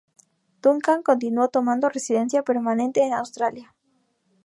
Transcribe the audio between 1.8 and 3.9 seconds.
residencia permanente en Australia.